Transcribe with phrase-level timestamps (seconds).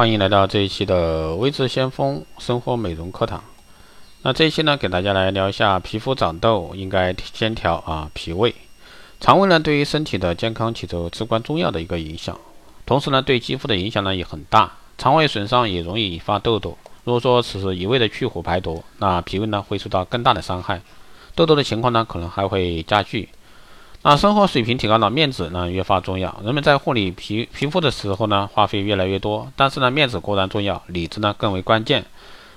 [0.00, 3.44] 欢迎来到这一期的微智先锋生活美容课堂。
[4.22, 8.54] 那这一期呢，给大家来聊一下皮肤长痘应该先调啊脾胃。
[9.20, 12.34] 肠胃呢，对于身体的健康起着至关重要的一个影响，
[12.86, 14.72] 同时呢，对肌肤的影响呢也很大。
[14.96, 16.78] 肠胃损伤也容易引发痘痘。
[17.04, 20.80] 如果说只是一味的去火排毒，那脾胃呢会受到更大的伤害，
[21.34, 23.28] 痘痘的情况呢可能还会加剧。
[24.02, 26.40] 那生活水平提高了，面子呢越发重要。
[26.42, 32.04] 人们在护理皮皮肤的时候呢，花费越来越多，但是呢，面子固然重要，里子呢更为关键。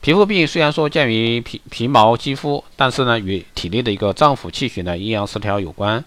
[0.00, 6.02] 皮肤病虽然说见于皮皮毛肌肤，但是呢，与体内的一个脏腑气血呢阴阳失调有关，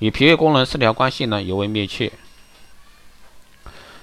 [0.00, 2.12] 与脾胃功能失调关系呢尤为密切。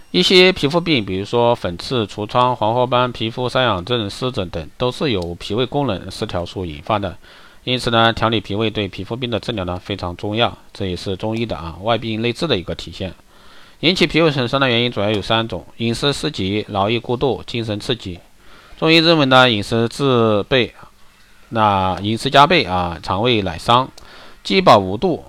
[0.09, 7.17] 一些皮肤病，比如说粉刺、痤疮、黄褐斑、皮肤瘙痒症、湿疹等，都是由脾胃功能失调所引发的。
[7.63, 13.13] 因此呢，调理脾胃对皮肤病的治疗呢非常重要，这也是中医的啊外病内治的一个体现。
[13.81, 18.19] 引起脾胃损伤的原因主要有三种：饮食失节、劳逸过度、精神刺激。
[18.79, 20.73] 中医认为呢，饮食自备，
[21.49, 23.87] 那饮食加倍啊，肠胃乃伤；
[24.43, 25.23] 饥饱无度，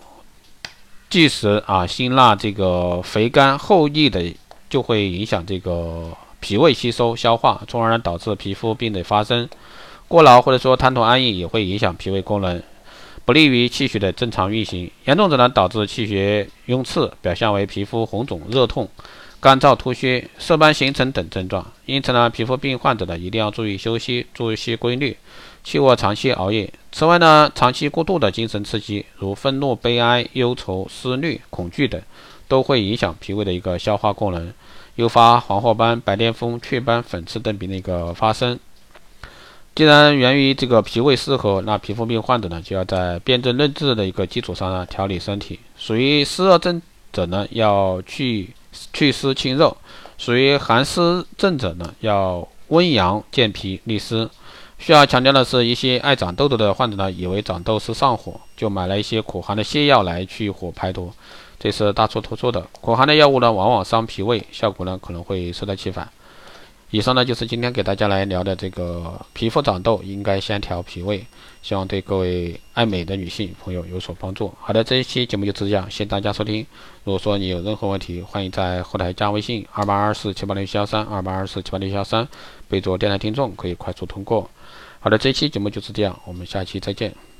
[1.10, 4.34] 忌食啊辛辣这个肥甘厚腻的，
[4.70, 6.08] 就会影响这个
[6.40, 9.46] 脾胃吸收消化，从而呢导致皮肤病的发生。
[10.12, 12.62] 过劳或者说贪图安逸也会影响脾胃功能，
[13.24, 14.90] 不利于气血的正常运行。
[15.06, 18.86] 严重者呢，导致气血壅刺，表现为皮肤红肿、热痛、
[19.40, 21.66] 干燥、脱屑、色斑形成等症状。
[21.86, 25.16] 因此呢，皮肤病患者呢，一定要注意休息，作息规律，
[25.64, 26.70] 切勿长期熬夜。
[26.92, 31.98] 此外呢，长期过度的精神刺激，如愤怒、悲哀、忧愁、思虑、恐惧等，
[32.46, 34.52] 都会影响脾胃的一个消化功能，
[34.96, 38.60] 诱发黄褐斑、白癜风、雀斑、粉刺等病的一个发生。
[39.74, 45.58] 既然源于这个脾胃失和，那皮肤病患者呢，就要在辨证论治的一个基础上呢，调理身体。
[45.78, 48.50] 属于湿热症者呢，要去
[48.92, 49.74] 祛湿清热；
[50.18, 54.28] 属于寒湿症者呢，要温阳健脾利湿。
[54.78, 61.10] 需要强调的是，一些爱长痘痘的患者呢，以为长痘是上火，就买了一些苦寒的泻药来去火排毒，
[61.58, 62.60] 这是大错特错的。
[62.82, 66.06] 苦寒的药物呢，往往伤脾胃，效果呢可能会适得其反。
[66.92, 71.24] 以上呢就是今天给大家来聊的这个皮肤长痘应该先调脾胃，
[71.62, 74.52] 希望对各位爱美的女性朋友有所帮助。
[74.60, 76.66] 好的，这一期节目就是这样，谢谢大家收听。
[77.04, 82.28] 如果说你有任何问题，欢迎在后台加微信二八二四七八六七幺三二八二四七八六七幺三，
[82.68, 84.50] 备注电台听众可以快速通过。
[85.00, 87.31] 好的，这一期节目就是这样，我们下期再见。